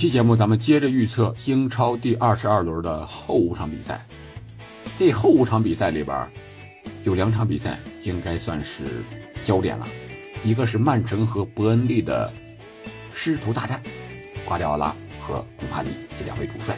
[0.00, 4.02] 期节目咱们接着预测英超第二十二轮的后五场比赛。
[4.96, 6.26] 这后五场比赛里边，
[7.04, 9.04] 有两场比赛应该算是
[9.42, 9.86] 焦点了，
[10.42, 12.32] 一个是曼城和伯恩利的
[13.12, 13.82] 师徒大战，
[14.46, 16.74] 瓜迪奥拉和孔帕尼这两位主帅；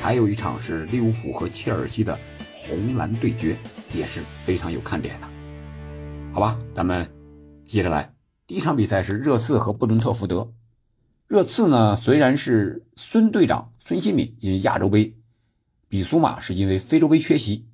[0.00, 2.16] 还有一场是利物浦和切尔西的
[2.54, 3.56] 红蓝对决，
[3.92, 5.28] 也是非常有看点的。
[6.32, 7.04] 好吧，咱们
[7.64, 8.14] 接着来。
[8.46, 10.48] 第一场比赛是热刺和布伦特福德。
[11.34, 15.16] 热刺呢，虽然是孙队长孙兴敏因亚洲杯，
[15.88, 17.66] 比苏马是因为非洲杯缺席，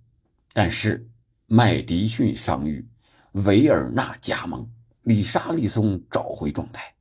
[0.55, 1.07] 但是
[1.45, 2.89] 麦迪逊伤愈，
[3.33, 4.67] 维尔纳加盟，
[5.03, 6.95] 里沙利松找回状态，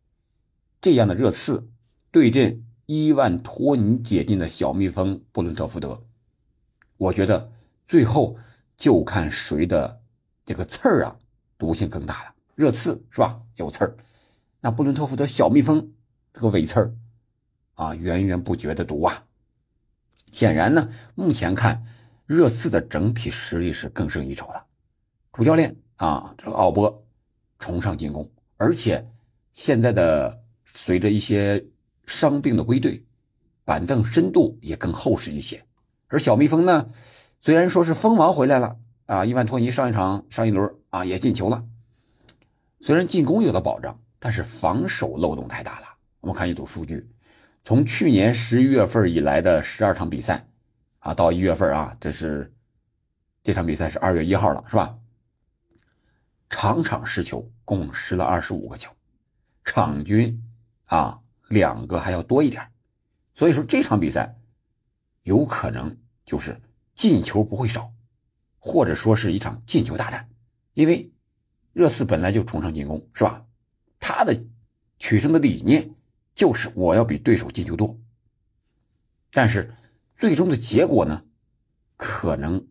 [0.81, 1.65] 这样的热刺
[2.11, 6.03] 对阵伊万托尼解禁的小蜜蜂布伦特福德，
[6.97, 7.49] 我觉得
[7.87, 8.35] 最后
[8.75, 10.01] 就看谁的
[10.45, 11.15] 这个刺儿啊
[11.57, 12.33] 毒性更大了。
[12.53, 13.39] 热刺是吧？
[13.55, 13.95] 有刺儿，
[14.59, 15.89] 那布伦特福德小蜜蜂。
[16.33, 16.93] 这个尾刺儿
[17.75, 19.23] 啊，源源不绝的毒啊！
[20.31, 21.83] 显然呢，目前看
[22.25, 24.65] 热刺的整体实力是更胜一筹的。
[25.33, 27.03] 主教练啊，这个奥波
[27.57, 29.09] 崇尚进攻，而且
[29.53, 31.65] 现在的随着一些
[32.05, 33.03] 伤病的归队，
[33.65, 35.65] 板凳深度也更厚实一些。
[36.07, 36.89] 而小蜜蜂呢，
[37.41, 41.65] 虽然说是蜂王回来了啊，伊万托尼上一场上一轮啊也进球了，
[42.81, 45.87] 虽然进攻有了保障，但是防守漏洞太大了。
[46.21, 47.09] 我们看一组数据，
[47.63, 50.45] 从去年十一月份以来的十二场比赛，
[50.99, 52.53] 啊，到一月份啊，这是
[53.41, 54.97] 这场比赛是二月一号了，是吧？
[56.49, 58.91] 场场失球，共失了二十五个球，
[59.63, 60.43] 场均
[60.85, 62.69] 啊两个还要多一点，
[63.33, 64.35] 所以说这场比赛
[65.23, 66.59] 有可能就是
[66.95, 67.93] 进球不会少，
[68.57, 70.27] 或者说是一场进球大战，
[70.73, 71.13] 因为
[71.71, 73.45] 热刺本来就崇尚进攻，是吧？
[74.01, 74.37] 他的
[74.97, 75.95] 取胜的理念。
[76.35, 77.99] 就是我要比对手进球多，
[79.31, 79.73] 但是
[80.17, 81.21] 最终的结果呢，
[81.97, 82.65] 可能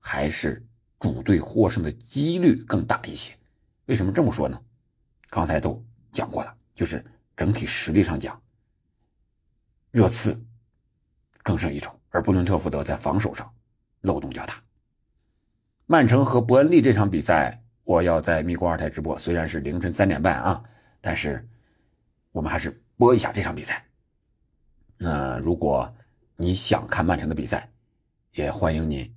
[0.00, 0.66] 还是
[0.98, 3.32] 主队获胜的几率更大一些。
[3.86, 4.60] 为什么这么说呢？
[5.28, 7.04] 刚才都讲过了，就是
[7.36, 8.42] 整体实力上讲，
[9.92, 10.36] 热刺
[11.44, 13.54] 更胜一筹，而布伦特福德在防守上
[14.00, 14.60] 漏洞较大。
[15.86, 20.64] 曼城和伯恩利这场比赛，我要在咪咕二台直播，虽然是凌晨三点半啊，
[21.00, 21.46] 但是。
[22.32, 23.84] 我们还是播一下这场比赛。
[24.96, 25.92] 那如果
[26.36, 27.70] 你想看曼城的比赛，
[28.32, 29.14] 也欢迎你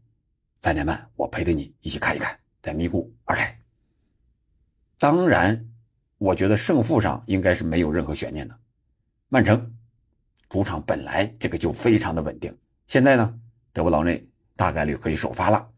[0.61, 3.59] 三点半，我陪着你一起看一看，在咪咕二台。
[4.97, 5.69] 当然，
[6.17, 8.57] 我觉得胜负上应该是没有任何悬念的。
[9.29, 9.75] 曼城
[10.49, 12.57] 主场本来这个就非常的稳定，
[12.87, 13.39] 现在呢，
[13.73, 15.69] 德国劳内大概率可以首发了，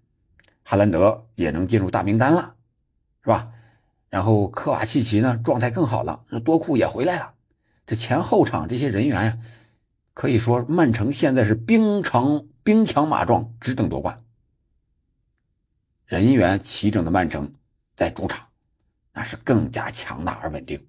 [0.64, 2.56] 哈兰德也能进入大名单了，
[3.24, 3.52] 是吧？
[4.16, 7.34] 然后科瓦契奇呢，状态更好了，那多库也回来了，
[7.86, 9.38] 这前后场这些人员呀，
[10.14, 14.24] 可以说曼城现在是兵强兵强马壮，只等夺冠。
[16.06, 17.52] 人员齐整的曼城
[17.98, 18.48] 在主场，
[19.12, 20.82] 那是更加强大而稳定。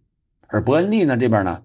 [0.46, 1.64] 而伯恩利呢这边呢，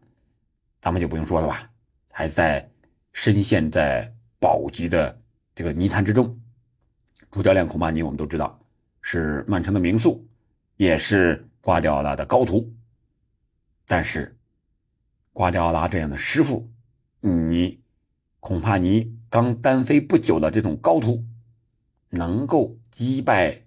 [0.82, 1.70] 咱们就不用说了吧，
[2.10, 2.68] 还在
[3.14, 5.16] 深陷在保级的
[5.54, 6.36] 这个泥潭之中。
[7.30, 8.60] 主教练孔帕尼我们都知道
[9.04, 10.28] 是曼城的名宿，
[10.78, 11.48] 也是。
[11.62, 12.74] 瓜迪奥拉的高徒，
[13.86, 14.36] 但是
[15.32, 16.72] 瓜迪奥拉这样的师傅，
[17.20, 17.80] 你
[18.40, 21.24] 恐怕你刚单飞不久的这种高徒，
[22.10, 23.62] 能够击败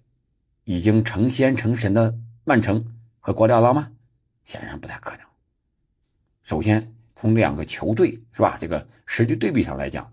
[0.64, 2.84] 已经成仙成神的曼城
[3.20, 3.92] 和瓜迪奥拉吗？
[4.44, 5.20] 显然不太可能。
[6.42, 10.12] 首先从两个球队是吧，这个实力对比上来讲，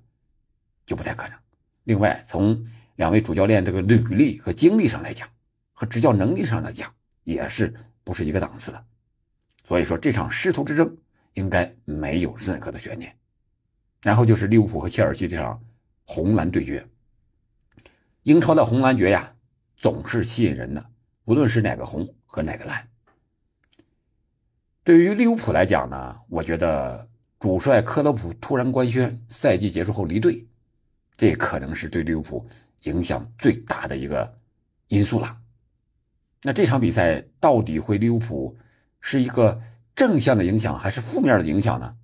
[0.86, 1.38] 就不太可能。
[1.86, 2.64] 另外从
[2.98, 5.28] 两位主教练这个履历和经历上来讲，
[5.74, 6.94] 和执教能力上来讲。
[7.24, 7.74] 也是
[8.04, 8.86] 不是一个档次的，
[9.64, 10.98] 所以说这场师徒之争
[11.34, 13.16] 应该没有任何的悬念。
[14.02, 15.64] 然后就是利物浦和切尔西这场
[16.06, 16.88] 红蓝对决。
[18.24, 19.36] 英超的红蓝决呀，
[19.78, 20.90] 总是吸引人的，
[21.26, 22.88] 无论是哪个红和哪个蓝。
[24.84, 27.08] 对于利物浦来讲呢，我觉得
[27.40, 30.48] 主帅克洛普突然官宣赛季结束后离队，
[31.16, 32.48] 这可能是对利物浦
[32.84, 34.40] 影响最大的一个
[34.88, 35.41] 因素了。
[36.44, 38.58] 那这场比赛到底会利物浦
[39.00, 39.62] 是一个
[39.96, 41.96] 正向的影响还是负面的影响呢？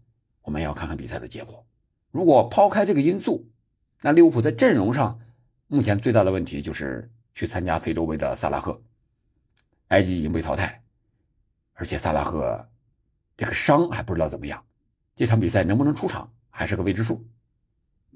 [0.41, 1.65] 我们要看看比赛的结果。
[2.11, 3.49] 如果抛开这个因素，
[4.01, 5.19] 那利物浦在阵容上
[5.67, 8.81] 目前最大的问题就是去参加非洲杯的萨拉赫，
[9.87, 10.83] 埃及已经被淘汰，
[11.73, 12.69] 而且萨拉赫
[13.35, 14.63] 这个伤还不知道怎么样，
[15.15, 17.25] 这场比赛能不能出场还是个未知数。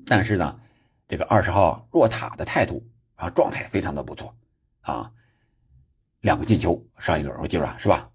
[0.05, 0.59] 但是呢，
[1.07, 4.35] 这个二十号若塔的态度啊，状态非常的不错
[4.81, 5.11] 啊。
[6.21, 8.09] 两个进球，上一轮我记着是吧？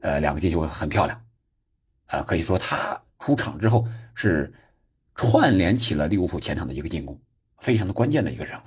[0.00, 1.24] 呃，两个进球很漂亮，
[2.06, 4.52] 啊，可以说他出场之后是
[5.14, 7.20] 串联起了利物浦前场的一个进攻，
[7.58, 8.62] 非常的关键的一个人物。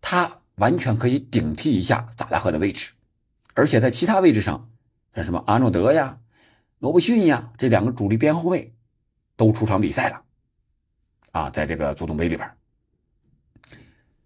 [0.00, 2.92] 他完全可以顶替一下萨拉赫的位置，
[3.54, 4.68] 而且在其他位置上，
[5.14, 6.20] 像什么阿诺德呀、
[6.78, 8.74] 罗伯逊呀这两个主力边后卫
[9.36, 10.22] 都出场比赛了。
[11.32, 12.50] 啊，在这个足总杯里边，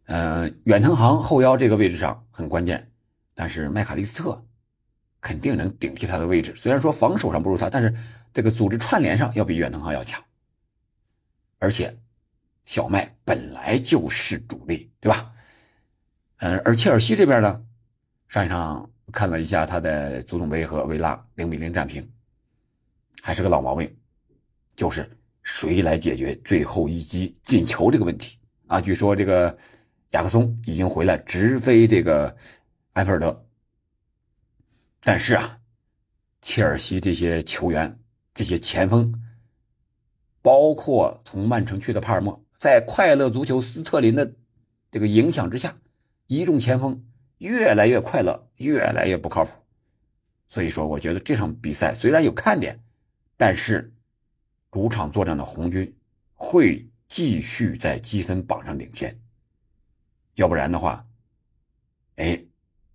[0.07, 2.92] 呃，远藤航后腰这个位置上很关键，
[3.35, 4.45] 但是麦卡利斯特
[5.21, 6.55] 肯定能顶替他的位置。
[6.55, 7.95] 虽然说防守上不如他，但是
[8.33, 10.23] 这个组织串联上要比远藤航要强。
[11.59, 11.97] 而且，
[12.65, 15.33] 小麦本来就是主力，对吧？
[16.39, 17.65] 嗯，而切尔西这边呢，
[18.29, 22.11] 上一场看了一下他的足总杯和维拉零比零战平，
[23.23, 23.97] 还是个老毛病，
[24.77, 25.09] 就是。
[25.45, 28.39] 谁来解决最后一击进球这个问题
[28.69, 28.81] 啊？
[28.81, 29.59] 据说这个
[30.13, 32.33] 雅克松已经回来直飞这个
[32.93, 33.47] 埃菲尔德，
[35.01, 35.61] 但是啊，
[36.41, 37.99] 切尔西这些球员、
[38.35, 39.13] 这些前锋，
[40.41, 44.35] 包括从曼城去的帕尔默，在快乐足球斯特林的
[44.91, 45.77] 这个影响之下，
[46.27, 47.05] 一众前锋
[47.39, 49.51] 越来越快乐，越来越不靠谱。
[50.49, 52.83] 所以说，我觉得这场比赛虽然有看点，
[53.37, 53.93] 但是。
[54.71, 55.95] 主场作战的红军
[56.33, 59.21] 会继续在积分榜上领先，
[60.37, 61.07] 要不然的话，
[62.17, 62.43] 哎，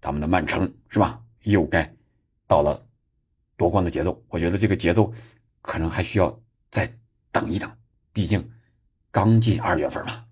[0.07, 1.21] 咱们的曼城是吧？
[1.43, 1.93] 又该
[2.47, 2.81] 到了
[3.57, 4.23] 夺冠的节奏。
[4.29, 5.11] 我觉得这个节奏
[5.61, 6.97] 可能还需要再
[7.29, 7.69] 等一等，
[8.13, 8.49] 毕竟
[9.11, 10.23] 刚进二月份嘛。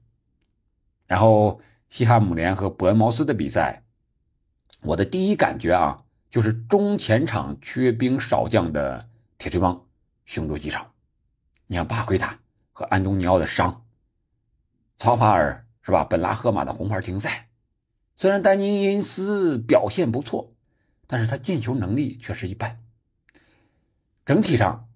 [1.08, 3.84] 然后西汉姆联和伯恩茅斯的比赛，
[4.80, 9.86] 我的第一感觉啊，就是中前场缺兵少将的铁锤帮
[10.24, 10.90] 凶多吉少。
[11.68, 12.40] 你看巴奎塔
[12.72, 13.86] 和安东尼奥的伤，
[14.98, 16.06] 曹法尔是吧？
[16.06, 17.50] 本拉赫马的红牌停赛。
[18.18, 20.54] 虽然丹尼因斯表现不错，
[21.08, 22.80] 但是他进球能力却是一般。
[24.26, 24.88] 整体上，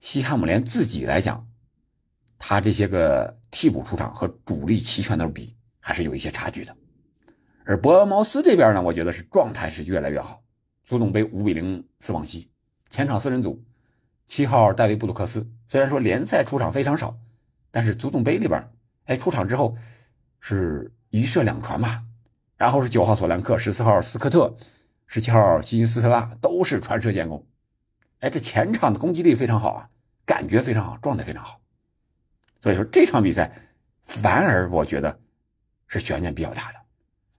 [0.00, 1.48] 西汉姆联自己来讲，
[2.38, 6.76] 他这些个替补出场和主力齐全的比，还是有一些差距的。
[7.64, 10.42] 而博尔茅斯这边呢，我觉得是状态是越来越好。
[10.84, 12.50] 足总杯五比零斯旺西，
[12.90, 13.64] 前场四人组。
[14.26, 17.18] 七号戴维布鲁克斯虽然说联赛出场非常少，
[17.70, 18.68] 但是足总杯里边，
[19.04, 19.76] 哎，出场之后
[20.40, 22.04] 是一射两传嘛。
[22.56, 24.56] 然后是九号索兰克，十四号斯科特，
[25.06, 27.46] 十七号西因斯特拉，都是传射建功。
[28.20, 29.88] 哎，这前场的攻击力非常好啊，
[30.24, 31.60] 感觉非常好，状态非常好。
[32.60, 33.52] 所以说这场比赛
[34.00, 35.20] 反而我觉得
[35.88, 36.78] 是悬念比较大的。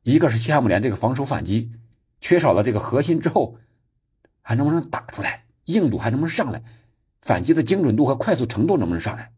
[0.01, 1.71] 一个是西汉姆联这个防守反击
[2.19, 3.57] 缺少了这个核心之后，
[4.41, 6.61] 还能不能打出来，硬度还能不能上来？
[7.21, 9.31] 反击的精准度和快速程度能不能上来？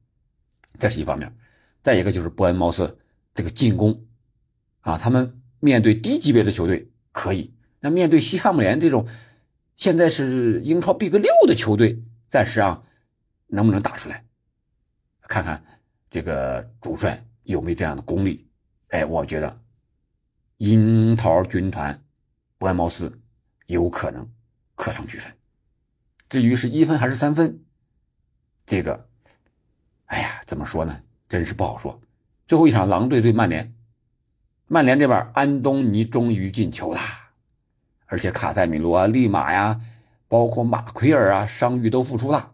[0.80, 1.32] 这是一方面。
[1.84, 2.98] 再一个就是伯恩茅斯
[3.36, 4.05] 这个进攻
[4.86, 9.08] 啊，他们面对低级别的球队可以，那面对西汉姆联这种
[9.76, 12.84] 现在是英超 Big 六的球队，暂时啊
[13.48, 14.24] 能不能打出来？
[15.22, 15.64] 看看
[16.12, 18.48] 这个主帅有没有这样的功力？
[18.90, 19.60] 哎，我觉得
[20.58, 22.00] 樱桃军团
[22.60, 23.20] 伯恩茅斯
[23.66, 24.30] 有可能
[24.76, 25.34] 客场取分。
[26.30, 27.60] 至于是一分还是三分？
[28.68, 29.10] 这个，
[30.06, 31.02] 哎呀，怎么说呢？
[31.28, 32.00] 真是不好说。
[32.46, 33.75] 最后一场，狼队对曼联，
[34.68, 37.00] 曼联这边安东尼终于进球了，
[38.06, 39.80] 而且卡塞米罗啊、利马呀，
[40.28, 42.54] 包括马奎尔啊，伤愈都复出了。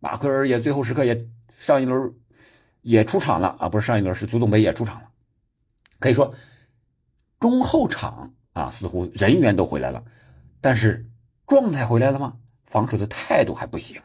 [0.00, 1.26] 马奎尔也最后时刻也
[1.56, 2.12] 上一轮
[2.80, 5.08] 也出场了啊，不是上一轮是足总杯也出场了。
[5.98, 6.34] 可以说，
[7.38, 10.04] 中后场啊，似乎人员都回来了，
[10.60, 11.08] 但是
[11.46, 12.36] 状态回来了吗？
[12.64, 14.00] 防守的态度还不行。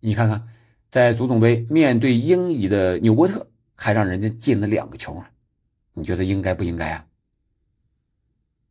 [0.00, 0.48] 你看看。
[0.90, 3.46] 在足总杯面对英乙的纽波特，
[3.76, 5.30] 还让人家进了两个球啊！
[5.92, 7.06] 你觉得应该不应该啊？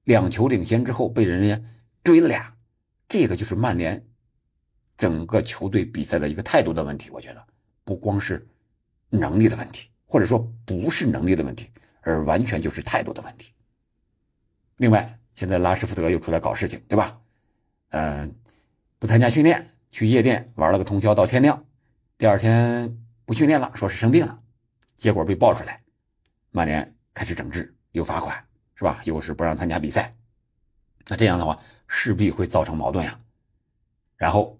[0.05, 1.61] 两球领先之后被人家
[2.03, 2.55] 追了俩，
[3.07, 4.03] 这个就是曼联
[4.97, 7.09] 整个球队比赛的一个态度的问题。
[7.11, 7.47] 我觉得
[7.83, 8.47] 不光是
[9.09, 11.69] 能力的问题，或者说不是能力的问题，
[12.01, 13.53] 而完全就是态度的问题。
[14.77, 17.19] 另外，现在拉什福德又出来搞事情，对吧？
[17.89, 18.35] 嗯，
[18.97, 21.65] 不参加训练，去夜店玩了个通宵到天亮。
[22.17, 24.41] 第二天不训练了，说是生病了，
[24.97, 25.83] 结果被爆出来，
[26.51, 28.43] 曼联开始整治，又罚款，
[28.75, 29.01] 是吧？
[29.03, 30.15] 又是不让参加比赛，
[31.07, 33.19] 那这样的话势必会造成矛盾呀。
[34.15, 34.59] 然后，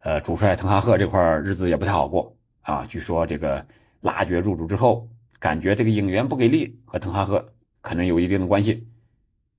[0.00, 2.86] 呃，主帅滕哈赫这块日子也不太好过啊。
[2.86, 3.66] 据说这个
[4.00, 5.08] 拉爵入主之后，
[5.38, 8.86] 感觉这个引援不给力，和滕哈赫可能有一定的关系，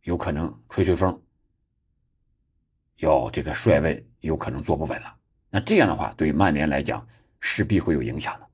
[0.04, 1.22] 有可能吹吹风，
[2.98, 5.16] 要这个帅位有可能坐不稳了。
[5.50, 7.08] 那这样的话，对曼联来讲
[7.40, 8.48] 势必会有影响的。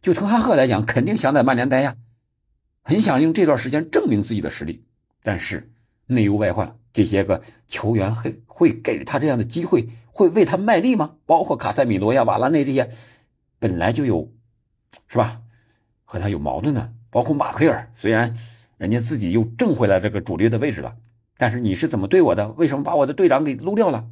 [0.00, 1.96] 就滕哈赫来讲，肯定想在曼联待呀，
[2.86, 4.84] 很想用这段时间证明自己的实力。
[5.24, 5.72] 但是
[6.06, 11.16] 内忧外患这些个球员会会给他这样的机会，会为他卖力吗？
[11.26, 12.88] 包括卡塞米罗呀、瓦拉内这些，
[13.58, 14.32] 本来就有，
[15.08, 15.42] 是吧？
[16.04, 18.36] 和他有矛盾的，包括马奎尔，虽然
[18.76, 20.96] 人家自己又挣回来这个主力的位置了，
[21.36, 22.50] 但是你是怎么对我的？
[22.52, 24.08] 为什么把我的队长给撸掉了？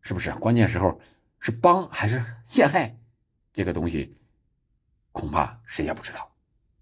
[0.00, 0.32] 是不是？
[0.32, 0.98] 关键时候
[1.38, 2.96] 是帮还是陷害？
[3.52, 4.14] 这个东西
[5.12, 6.32] 恐怕谁也不知道。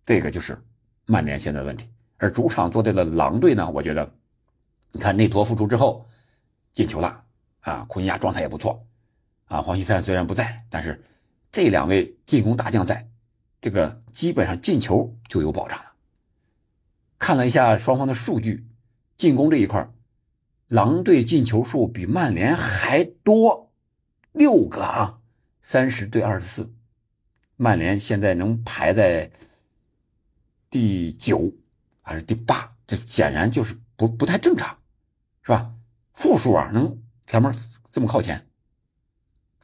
[0.05, 0.63] 这个就是
[1.11, 1.89] 曼联现在的问题。
[2.19, 4.13] 而主场作战的狼队呢，我觉得，
[4.93, 6.07] 你看内托复出之后
[6.73, 7.25] 进球了
[7.61, 8.87] 啊，库尼亚状态也不错
[9.47, 11.03] 啊，黄西灿虽然不在，但是
[11.51, 13.09] 这两位进攻大将在，
[13.61, 15.93] 这个基本上进球就有保障了。
[17.19, 18.67] 看了一下双方的数据，
[19.17, 19.91] 进攻这一块，
[20.69, 23.73] 狼队进球数比曼联还多
[24.33, 25.19] 六个啊，
[25.61, 26.73] 三十对二十四，
[27.57, 29.31] 曼联现在能排在
[30.71, 31.53] 第九。
[32.03, 34.77] 还是第八，这显然就是不不太正常，
[35.43, 35.73] 是吧？
[36.13, 37.55] 负数啊，能前面
[37.93, 38.49] 这么靠前，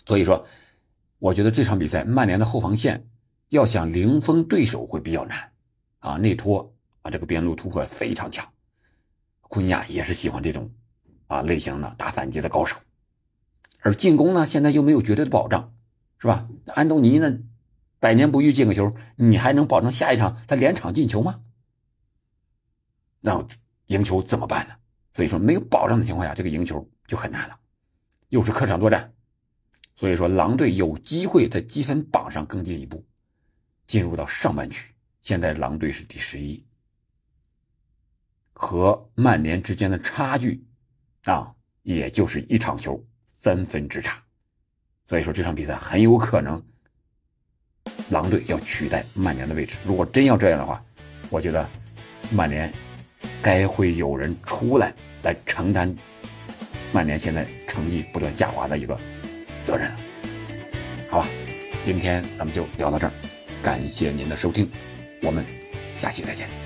[0.05, 0.47] 所以说，
[1.19, 3.09] 我觉得这场比赛曼联的后防线
[3.49, 5.51] 要想零封对手会比较难
[5.99, 6.17] 啊。
[6.19, 6.73] 内托
[7.03, 8.49] 啊，这个边路突破非常强，
[9.41, 10.71] 库尼亚也是喜欢这种
[11.27, 12.77] 啊类型的打反击的高手，
[13.81, 15.75] 而进攻呢，现在又没有绝对的保障，
[16.19, 16.49] 是吧？
[16.67, 17.39] 安东尼呢，
[17.99, 21.43] 百年不遇进个球，你还能保证下一场他连场进球吗？
[23.21, 23.45] 那
[23.87, 24.75] 赢球怎么办呢？
[25.15, 27.59] 所以说没有保障的情况下，这个赢球就很难了。
[28.29, 29.15] 又是客场作战，
[29.95, 33.05] 所以说狼队有机会在积分榜上更进一步，
[33.87, 34.93] 进入到上半区。
[35.23, 36.62] 现在狼队是第十一，
[38.53, 40.65] 和曼联之间的差距
[41.25, 43.05] 啊，也就是一场球
[43.37, 44.23] 三分之差。
[45.05, 46.62] 所以说这场比赛很有可能
[48.11, 49.76] 狼队要取代曼联的位置。
[49.85, 50.83] 如果真要这样的话，
[51.31, 51.69] 我觉得
[52.31, 52.73] 曼联。
[53.43, 55.95] 该会有人出来来承担
[56.93, 58.99] 曼联现在成绩不断下滑的一个
[59.62, 59.88] 责任，
[61.09, 61.28] 好吧？
[61.85, 63.12] 今天咱们就聊到这儿，
[63.62, 64.69] 感谢您的收听，
[65.23, 65.45] 我们
[65.97, 66.65] 下期再见。